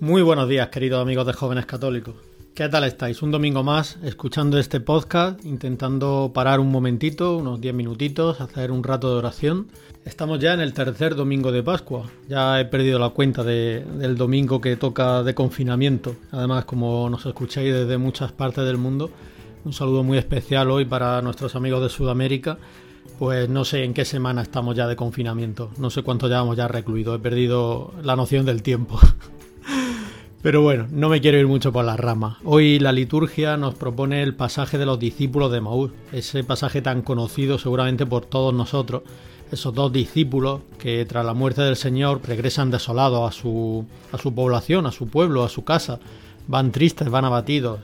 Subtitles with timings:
[0.00, 2.14] Muy buenos días, queridos amigos de Jóvenes Católicos.
[2.54, 3.20] ¿Qué tal estáis?
[3.20, 8.82] Un domingo más escuchando este podcast, intentando parar un momentito, unos 10 minutitos, hacer un
[8.82, 9.68] rato de oración.
[10.06, 12.10] Estamos ya en el tercer domingo de Pascua.
[12.28, 16.16] Ya he perdido la cuenta del domingo que toca de confinamiento.
[16.30, 19.10] Además, como nos escucháis desde muchas partes del mundo,
[19.66, 22.56] un saludo muy especial hoy para nuestros amigos de Sudamérica.
[23.18, 25.70] Pues no sé en qué semana estamos ya de confinamiento.
[25.78, 27.16] No sé cuánto llevamos ya recluidos.
[27.16, 29.00] He perdido la noción del tiempo.
[30.42, 32.36] Pero bueno, no me quiero ir mucho por las ramas.
[32.44, 37.02] Hoy la liturgia nos propone el pasaje de los discípulos de Maús, ese pasaje tan
[37.02, 39.02] conocido seguramente por todos nosotros,
[39.50, 44.32] esos dos discípulos que tras la muerte del Señor regresan desolados a su, a su
[44.32, 45.98] población, a su pueblo, a su casa,
[46.46, 47.80] van tristes, van abatidos,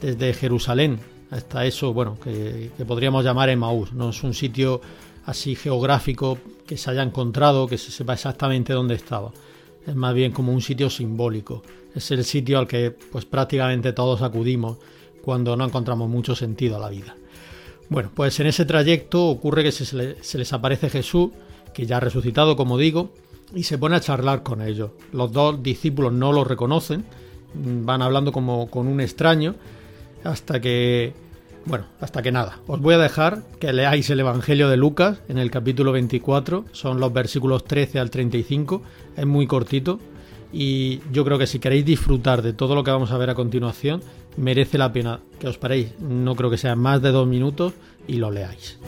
[0.00, 4.80] desde Jerusalén hasta eso, bueno, que, podríamos llamar Emaús, no es un sitio
[5.24, 9.32] así geográfico que se haya encontrado, que se sepa exactamente dónde estaba
[9.86, 11.62] es más bien como un sitio simbólico.
[11.94, 14.78] Es el sitio al que pues prácticamente todos acudimos
[15.22, 17.16] cuando no encontramos mucho sentido a la vida.
[17.88, 21.30] Bueno, pues en ese trayecto ocurre que se, les aparece Jesús,
[21.72, 23.12] que ya ha resucitado, como digo,
[23.54, 24.90] y se pone a charlar con ellos.
[25.12, 27.04] Los dos discípulos no lo reconocen,
[27.54, 29.54] van hablando como con un extraño,
[30.26, 31.14] hasta que
[31.66, 32.60] bueno, hasta que nada.
[32.68, 36.64] Os voy a dejar que leáis el Evangelio de Lucas en el capítulo 24.
[36.70, 38.82] Son los versículos 13 al 35.
[39.16, 39.98] Es muy cortito.
[40.52, 43.34] Y yo creo que si queréis disfrutar de todo lo que vamos a ver a
[43.34, 44.00] continuación,
[44.36, 45.98] merece la pena que os paréis.
[45.98, 47.72] No creo que sea más de dos minutos
[48.06, 48.78] y lo leáis.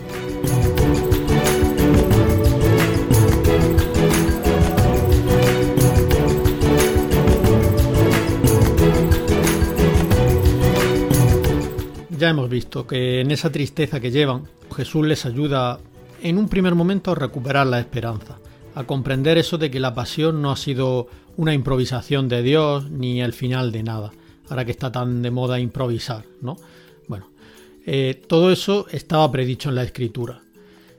[12.18, 14.42] Ya hemos visto que en esa tristeza que llevan,
[14.74, 15.78] Jesús les ayuda
[16.20, 18.38] en un primer momento a recuperar la esperanza,
[18.74, 21.06] a comprender eso de que la pasión no ha sido
[21.36, 24.10] una improvisación de Dios ni el final de nada,
[24.48, 26.56] ahora que está tan de moda improvisar, ¿no?
[27.06, 27.30] Bueno,
[27.86, 30.42] eh, todo eso estaba predicho en la escritura.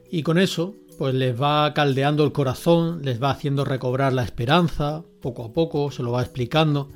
[0.09, 5.03] Y con eso, pues les va caldeando el corazón, les va haciendo recobrar la esperanza,
[5.19, 6.89] poco a poco, se lo va explicando.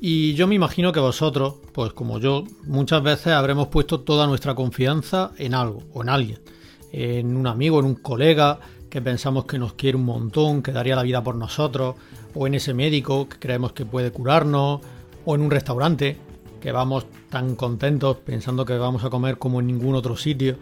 [0.00, 4.54] Y yo me imagino que vosotros, pues como yo, muchas veces habremos puesto toda nuestra
[4.54, 6.40] confianza en algo o en alguien,
[6.92, 8.58] en un amigo, en un colega
[8.90, 11.96] que pensamos que nos quiere un montón, que daría la vida por nosotros,
[12.34, 14.80] o en ese médico que creemos que puede curarnos,
[15.24, 16.18] o en un restaurante
[16.60, 20.56] que vamos tan contentos pensando que vamos a comer como en ningún otro sitio.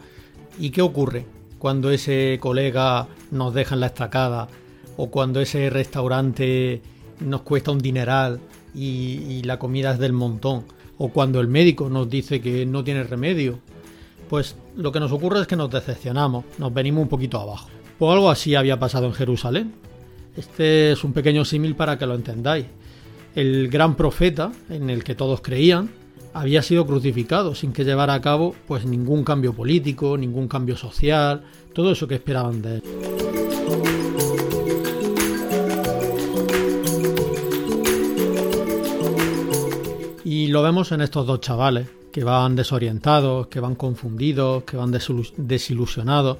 [0.58, 1.26] ¿Y qué ocurre
[1.58, 4.48] cuando ese colega nos deja en la estacada
[4.96, 6.82] o cuando ese restaurante
[7.20, 8.40] nos cuesta un dineral
[8.74, 10.64] y, la comida es del montón.
[10.98, 13.58] O cuando el médico nos dice que no tiene remedio.
[14.28, 17.68] Pues lo que nos ocurre es que nos decepcionamos, nos venimos un poquito abajo.
[17.98, 19.72] Pues algo así había pasado en Jerusalén.
[20.36, 22.66] Este es un pequeño símil para que lo entendáis.
[23.34, 25.90] El gran profeta, en el que todos creían,
[26.32, 31.42] había sido crucificado sin que llevara a cabo pues ningún cambio político, ningún cambio social,
[31.72, 33.13] todo eso que esperaban de él.
[40.54, 46.38] Lo vemos en estos dos chavales, que van desorientados, que van confundidos, que van desilusionados.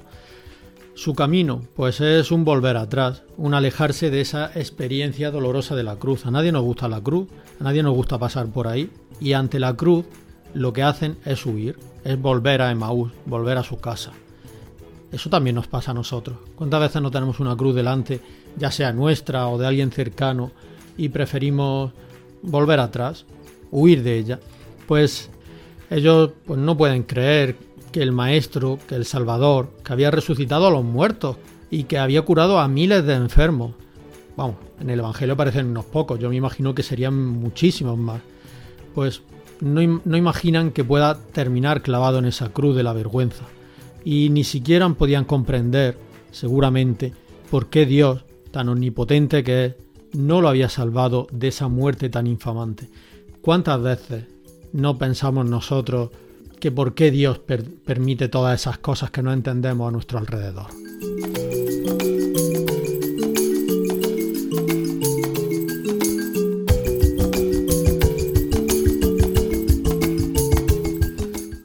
[0.93, 5.97] Su camino, pues es un volver atrás, un alejarse de esa experiencia dolorosa de la
[5.97, 6.25] cruz.
[6.25, 7.27] A nadie nos gusta la cruz,
[7.59, 8.89] a nadie nos gusta pasar por ahí.
[9.19, 10.05] Y ante la cruz,
[10.53, 14.13] lo que hacen es huir, es volver a Emaús, volver a su casa.
[15.11, 16.37] Eso también nos pasa a nosotros.
[16.55, 18.21] ¿Cuántas veces no tenemos una cruz delante,
[18.55, 20.51] ya sea nuestra o de alguien cercano,
[20.95, 21.91] y preferimos
[22.43, 23.25] volver atrás?
[23.71, 24.39] Huir de ella,
[24.87, 25.29] pues
[25.89, 27.55] ellos pues, no pueden creer
[27.91, 31.37] que el Maestro, que el Salvador, que había resucitado a los muertos
[31.69, 33.73] y que había curado a miles de enfermos.
[34.35, 38.21] Vamos, en el Evangelio aparecen unos pocos, yo me imagino que serían muchísimos más.
[38.93, 39.21] Pues
[39.61, 43.45] no, no imaginan que pueda terminar clavado en esa cruz de la vergüenza.
[44.03, 45.97] Y ni siquiera podían comprender,
[46.31, 47.13] seguramente,
[47.49, 49.75] por qué Dios, tan omnipotente que es,
[50.13, 52.89] no lo había salvado de esa muerte tan infamante.
[53.45, 54.23] ¿Cuántas veces
[54.73, 56.09] no pensamos nosotros
[56.59, 60.65] que por qué Dios permite todas esas cosas que no entendemos a nuestro alrededor?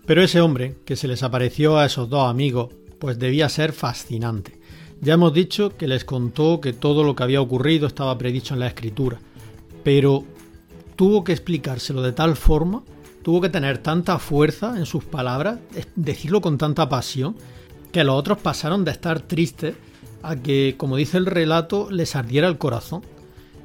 [0.04, 4.60] Pero ese hombre que se les apareció a esos dos amigos, pues debía ser fascinante.
[5.00, 8.60] Ya hemos dicho que les contó que todo lo que había ocurrido estaba predicho en
[8.60, 9.18] la escritura,
[9.82, 10.26] pero
[11.00, 12.82] tuvo que explicárselo de tal forma
[13.22, 15.58] tuvo que tener tanta fuerza en sus palabras,
[15.96, 17.36] decirlo con tanta pasión,
[17.90, 19.76] que los otros pasaron de estar tristes
[20.22, 23.00] a que, como dice el relato, les ardiera el corazón.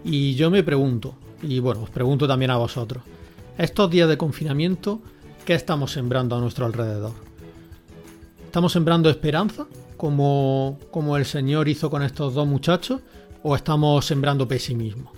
[0.06, 3.04] Y yo me pregunto, y bueno, os pregunto también a vosotros,
[3.58, 5.02] estos días de confinamiento,
[5.44, 7.16] ¿qué estamos sembrando a nuestro alrededor?
[8.46, 9.66] ¿Estamos sembrando esperanza,
[9.98, 13.02] como, como el Señor hizo con estos dos muchachos,
[13.44, 15.15] o estamos sembrando pesimismo?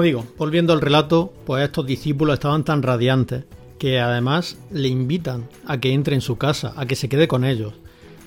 [0.00, 3.44] Como digo, volviendo al relato, pues estos discípulos estaban tan radiantes
[3.78, 7.44] que además le invitan a que entre en su casa, a que se quede con
[7.44, 7.74] ellos.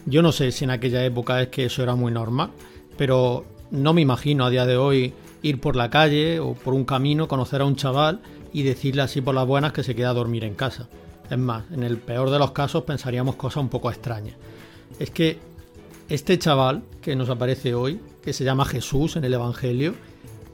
[0.06, 2.52] Yo no sé si en aquella época es que eso era muy normal,
[2.96, 6.86] pero no me imagino a día de hoy ir por la calle o por un
[6.86, 8.20] camino, conocer a un chaval
[8.54, 10.90] y decirle así por las buenas que se queda a dormir en casa.
[11.28, 14.36] Es más, en el peor de los casos pensaríamos cosas un poco extrañas.
[15.00, 15.40] Es que
[16.08, 19.96] este chaval que nos aparece hoy, que se llama Jesús en el Evangelio,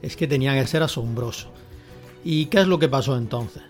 [0.02, 1.48] es que tenía que ser asombroso.
[2.24, 3.62] ¿Y qué es lo que pasó entonces?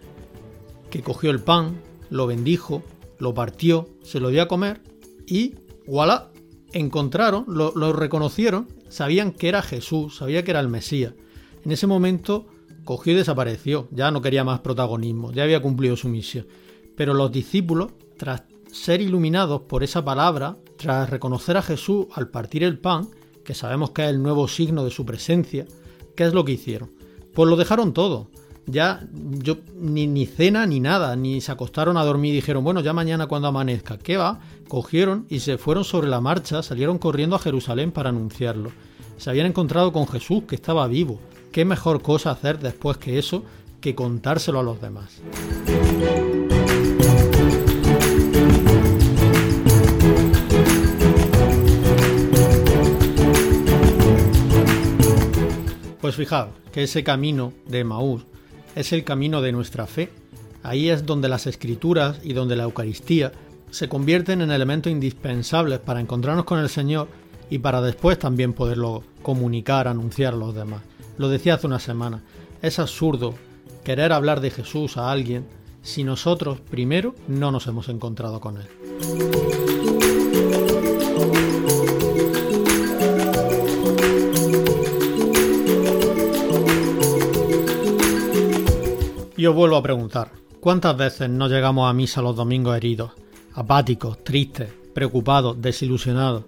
[0.91, 1.81] Que cogió el pan,
[2.11, 2.83] lo bendijo,
[3.19, 4.81] lo partió, se lo dio a comer
[5.27, 5.55] y
[5.87, 6.31] voilà,
[6.73, 11.15] encontraron, lo, reconocieron, sabían que era Jesús, sabía que era el Mesías.
[11.65, 12.47] En ese momento
[12.85, 16.47] cogió y desapareció, ya no quería más protagonismo, ya había cumplido su misión.
[16.97, 18.43] Pero los discípulos, tras
[18.73, 23.09] ser iluminados por esa palabra, tras reconocer a Jesús al partir el pan,
[23.45, 25.67] que sabemos que es el nuevo signo de su presencia,
[26.17, 26.91] ¿Qué es lo que hicieron?
[27.35, 28.29] Pues lo dejaron todo.
[28.67, 32.81] Ya yo ni, ni cena ni nada, ni se acostaron a dormir y dijeron, bueno,
[32.81, 33.99] ya mañana cuando amanezca.
[33.99, 34.41] ¿Qué va?
[34.69, 38.71] Cogieron y se fueron sobre la marcha, salieron corriendo a Jerusalén para anunciarlo.
[39.17, 41.19] Se habían encontrado con Jesús, que estaba vivo.
[41.53, 43.43] ¿Qué mejor cosa hacer después que eso
[43.81, 45.21] que contárselo a los demás?
[56.11, 58.23] Pues fijaos que ese camino de Maús
[58.75, 60.11] es el camino de nuestra fe.
[60.65, 63.31] Ahí es donde las escrituras y donde la Eucaristía
[63.71, 67.07] se convierten en elementos indispensables para encontrarnos con el Señor
[67.49, 70.83] y para después también poderlo comunicar, anunciar a los demás.
[71.17, 72.25] Lo decía hace una semana,
[72.61, 73.37] es absurdo
[73.85, 75.47] querer hablar de Jesús a alguien
[75.83, 79.60] si nosotros primero no nos hemos encontrado con Él.
[89.41, 93.13] Y os vuelvo a preguntar, ¿cuántas veces no llegamos a misa los domingos heridos,
[93.55, 96.45] apáticos, tristes, preocupados, desilusionados?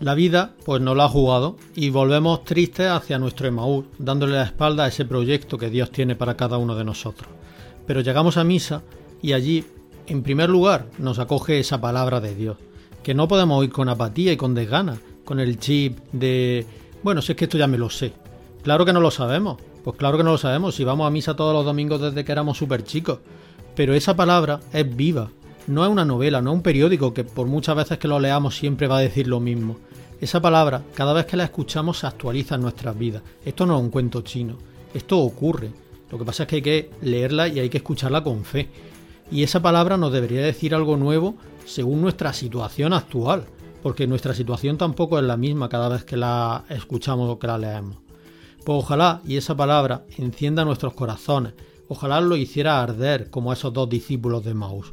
[0.00, 4.44] La vida pues nos lo ha jugado y volvemos tristes hacia nuestro Emaús, dándole la
[4.44, 7.28] espalda a ese proyecto que Dios tiene para cada uno de nosotros.
[7.86, 8.80] Pero llegamos a misa
[9.20, 9.66] y allí,
[10.06, 12.56] en primer lugar, nos acoge esa palabra de Dios,
[13.02, 16.64] que no podemos oír con apatía y con desgana, con el chip de,
[17.02, 18.14] bueno, si es que esto ya me lo sé.
[18.62, 21.34] Claro que no lo sabemos, pues claro que no lo sabemos, si vamos a misa
[21.34, 23.18] todos los domingos desde que éramos súper chicos.
[23.74, 25.30] Pero esa palabra es viva,
[25.66, 28.56] no es una novela, no es un periódico que por muchas veces que lo leamos
[28.56, 29.76] siempre va a decir lo mismo.
[30.20, 33.22] Esa palabra, cada vez que la escuchamos, se actualiza en nuestras vidas.
[33.44, 34.56] Esto no es un cuento chino,
[34.94, 35.70] esto ocurre.
[36.10, 38.68] Lo que pasa es que hay que leerla y hay que escucharla con fe.
[39.30, 43.46] Y esa palabra nos debería decir algo nuevo según nuestra situación actual,
[43.82, 47.58] porque nuestra situación tampoco es la misma cada vez que la escuchamos o que la
[47.58, 47.96] leemos.
[48.64, 51.54] Pues ojalá y esa palabra encienda nuestros corazones,
[51.88, 54.92] ojalá lo hiciera arder como esos dos discípulos de Maús.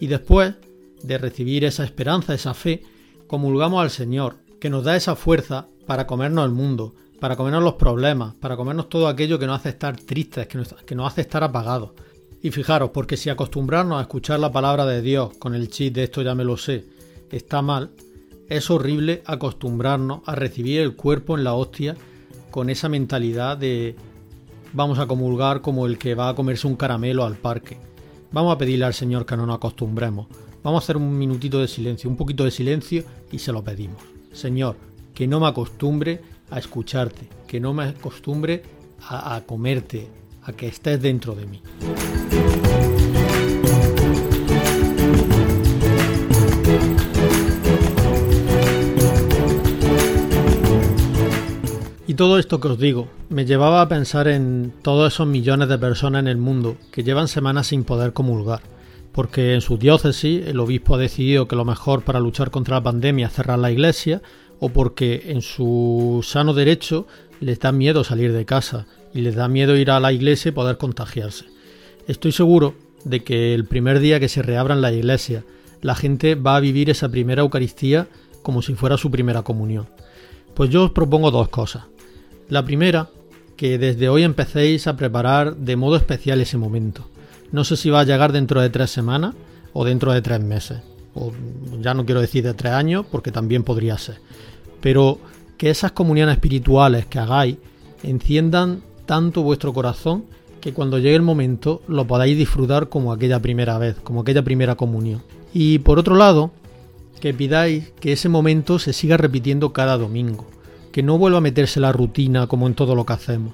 [0.00, 0.54] Y después
[1.02, 2.82] de recibir esa esperanza, esa fe,
[3.26, 7.74] comulgamos al Señor, que nos da esa fuerza para comernos el mundo, para comernos los
[7.74, 11.20] problemas, para comernos todo aquello que nos hace estar tristes, que nos, que nos hace
[11.20, 11.90] estar apagados.
[12.42, 16.04] Y fijaros, porque si acostumbrarnos a escuchar la palabra de Dios con el chip de
[16.04, 16.84] esto ya me lo sé,
[17.30, 17.90] está mal,
[18.48, 21.96] es horrible acostumbrarnos a recibir el cuerpo en la hostia
[22.56, 23.96] con esa mentalidad de
[24.72, 27.76] vamos a comulgar como el que va a comerse un caramelo al parque.
[28.32, 30.26] Vamos a pedirle al Señor que no nos acostumbremos.
[30.62, 34.00] Vamos a hacer un minutito de silencio, un poquito de silencio y se lo pedimos.
[34.32, 34.76] Señor,
[35.12, 38.62] que no me acostumbre a escucharte, que no me acostumbre
[39.02, 40.08] a, a comerte,
[40.42, 41.60] a que estés dentro de mí.
[52.16, 56.20] Todo esto que os digo me llevaba a pensar en todos esos millones de personas
[56.20, 58.60] en el mundo que llevan semanas sin poder comulgar,
[59.12, 62.82] porque en su diócesis el obispo ha decidido que lo mejor para luchar contra la
[62.82, 64.22] pandemia es cerrar la iglesia,
[64.60, 67.06] o porque en su sano derecho
[67.40, 70.52] les da miedo salir de casa y les da miedo ir a la iglesia y
[70.52, 71.46] poder contagiarse.
[72.08, 75.44] Estoy seguro de que el primer día que se reabran la iglesia,
[75.82, 78.08] la gente va a vivir esa primera Eucaristía
[78.42, 79.86] como si fuera su primera comunión.
[80.54, 81.84] Pues yo os propongo dos cosas.
[82.48, 83.08] La primera,
[83.56, 87.08] que desde hoy empecéis a preparar de modo especial ese momento.
[87.50, 89.34] No sé si va a llegar dentro de tres semanas
[89.72, 90.78] o dentro de tres meses.
[91.14, 91.32] O
[91.80, 94.18] ya no quiero decir de tres años, porque también podría ser.
[94.80, 95.18] Pero
[95.56, 97.56] que esas comuniones espirituales que hagáis
[98.02, 100.24] enciendan tanto vuestro corazón
[100.60, 104.74] que cuando llegue el momento lo podáis disfrutar como aquella primera vez, como aquella primera
[104.74, 105.22] comunión.
[105.52, 106.52] Y por otro lado,
[107.20, 110.46] que pidáis que ese momento se siga repitiendo cada domingo,
[110.96, 113.52] que no vuelva a meterse la rutina como en todo lo que hacemos.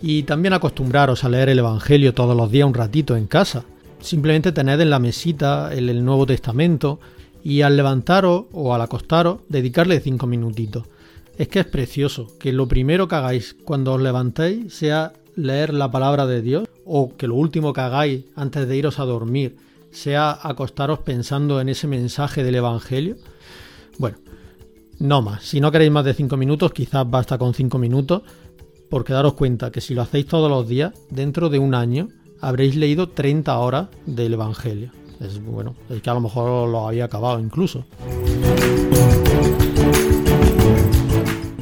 [0.00, 3.64] Y también acostumbraros a leer el Evangelio todos los días un ratito en casa.
[3.98, 7.00] Simplemente tened en la mesita el, el Nuevo Testamento
[7.42, 10.84] y al levantaros o al acostaros dedicarle cinco minutitos.
[11.36, 15.90] Es que es precioso que lo primero que hagáis cuando os levantéis sea leer la
[15.90, 19.56] palabra de Dios o que lo último que hagáis antes de iros a dormir
[19.92, 23.16] sea acostaros pensando en ese mensaje del Evangelio.
[23.98, 24.18] Bueno,
[24.98, 25.44] no más.
[25.44, 28.22] Si no queréis más de cinco minutos, quizás basta con cinco minutos,
[28.88, 32.08] porque daros cuenta que si lo hacéis todos los días, dentro de un año
[32.40, 34.90] habréis leído 30 horas del Evangelio.
[35.20, 37.84] Es bueno, es que a lo mejor lo había acabado incluso.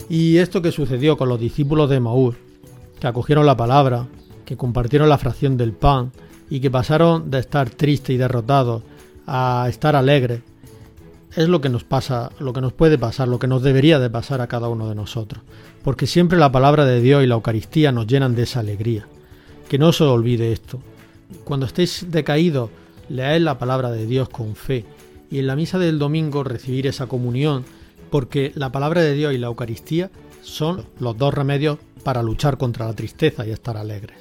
[0.09, 2.37] Y esto que sucedió con los discípulos de Maús,
[2.99, 4.09] que acogieron la palabra,
[4.45, 6.13] que compartieron la fracción del pan
[6.51, 8.83] y que pasaron de estar tristes y derrotados
[9.27, 10.41] a estar alegres,
[11.37, 14.11] es lo que nos pasa, lo que nos puede pasar, lo que nos debería de
[14.11, 15.43] pasar a cada uno de nosotros,
[15.85, 19.07] porque siempre la palabra de Dios y la Eucaristía nos llenan de esa alegría.
[19.69, 20.81] Que no se olvide esto.
[21.45, 22.71] Cuando estéis decaídos,
[23.09, 24.85] leed la palabra de Dios con fe
[25.31, 27.65] y en la misa del domingo recibir esa comunión
[28.11, 30.11] porque la palabra de Dios y la Eucaristía
[30.43, 34.19] son los dos remedios para luchar contra la tristeza y estar alegres.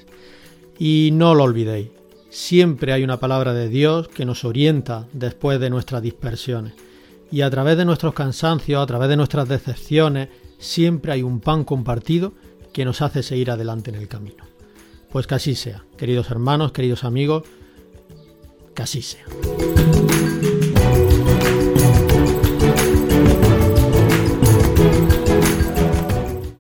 [0.78, 1.90] Y no lo olvidéis,
[2.30, 6.74] siempre hay una palabra de Dios que nos orienta después de nuestras dispersiones.
[7.32, 11.64] Y a través de nuestros cansancios, a través de nuestras decepciones, siempre hay un pan
[11.64, 12.34] compartido
[12.74, 14.46] que nos hace seguir adelante en el camino.
[15.12, 17.44] Pues que así sea, queridos hermanos, queridos amigos,
[18.76, 19.26] que así sea.